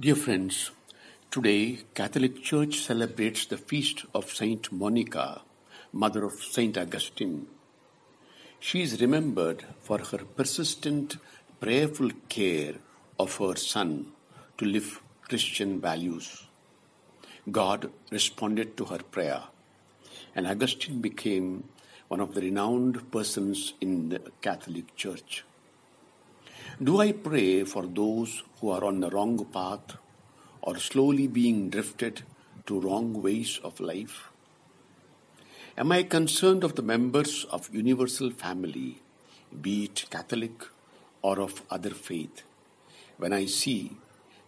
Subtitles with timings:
[0.00, 0.70] Dear friends,
[1.28, 5.42] today Catholic Church celebrates the feast of Saint Monica,
[5.92, 7.48] mother of Saint Augustine.
[8.60, 11.16] She is remembered for her persistent,
[11.58, 12.74] prayerful care
[13.18, 14.12] of her son
[14.58, 16.44] to live Christian values.
[17.50, 19.42] God responded to her prayer,
[20.36, 21.64] and Augustine became
[22.06, 25.42] one of the renowned persons in the Catholic Church.
[26.80, 29.96] Do I pray for those who are on the wrong path
[30.62, 32.22] or slowly being drifted
[32.66, 34.30] to wrong ways of life?
[35.76, 39.00] Am I concerned of the members of universal family,
[39.60, 40.66] be it Catholic
[41.20, 42.44] or of other faith,
[43.16, 43.96] when I see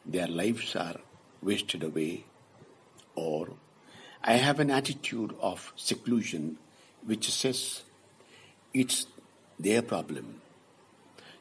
[0.07, 1.01] their lives are
[1.43, 2.27] wasted away?
[3.17, 3.49] Or
[4.23, 6.59] I have an attitude of seclusion
[7.05, 7.83] which says
[8.73, 9.09] it's
[9.59, 10.41] their problem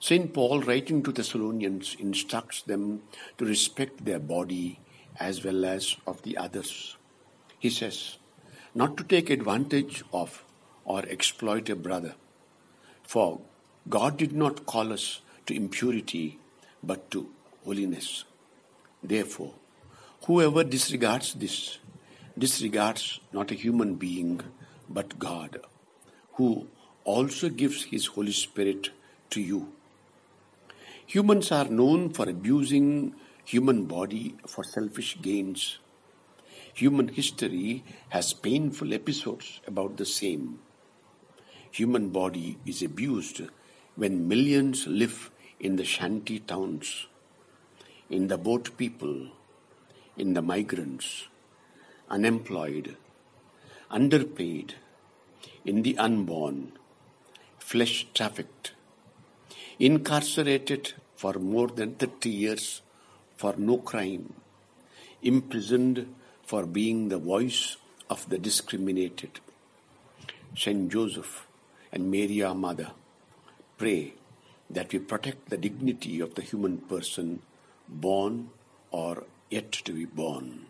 [0.02, 0.34] St.
[0.34, 3.04] Paul, writing to Thessalonians, instructs them
[3.38, 4.80] to respect their body
[5.20, 6.96] as well as of the others.
[7.60, 8.18] He says,
[8.74, 10.46] not to take advantage of
[10.86, 12.16] or exploit a brother.
[13.04, 13.42] For
[13.90, 16.40] God did not call us to impurity,
[16.82, 17.30] but to
[17.66, 18.24] holiness.
[19.04, 19.54] Therefore,
[20.26, 21.80] whoever disregards this,
[22.38, 24.42] disregards not a human being,
[24.88, 25.60] but God,
[26.34, 26.68] who
[27.04, 28.92] also gives His Holy Spirit
[29.32, 29.74] to you
[31.10, 35.80] Humans are known for abusing human body for selfish gains.
[36.76, 40.60] Human history has painful episodes about the same.
[41.72, 43.42] Human body is abused
[43.96, 47.08] when millions live in the shanty towns,
[48.08, 49.30] in the boat people,
[50.16, 51.26] in the migrants,
[52.08, 52.98] unemployed,
[53.90, 54.76] underpaid,
[55.66, 56.74] in the unborn,
[57.58, 58.74] flesh trafficked,
[59.80, 62.82] incarcerated for more than 30 years
[63.38, 64.34] for no crime,
[65.22, 66.14] imprisoned
[66.44, 67.78] for being the voice
[68.10, 69.40] of the discriminated.
[70.56, 71.48] Saint Joseph
[71.92, 72.92] and Mary, our Mother,
[73.78, 74.14] pray
[74.70, 77.42] that we protect the dignity of the human person
[77.88, 78.50] born
[78.92, 80.66] or yet to be born.